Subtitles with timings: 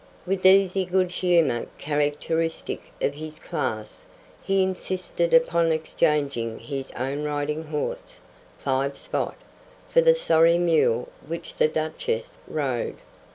[0.25, 4.07] With the easy good humor characteristic of his class,
[4.41, 8.17] he insisted upon exchanging his own riding horse,
[8.57, 9.35] "Five Spot,"
[9.89, 12.97] for the sorry mule which the Duchess rode.